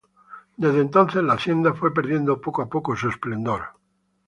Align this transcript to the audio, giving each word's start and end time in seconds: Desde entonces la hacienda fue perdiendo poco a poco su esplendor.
Desde 0.57 0.81
entonces 0.81 1.21
la 1.21 1.33
hacienda 1.33 1.75
fue 1.75 1.93
perdiendo 1.93 2.41
poco 2.41 2.63
a 2.63 2.67
poco 2.69 2.95
su 2.95 3.07
esplendor. 3.07 3.61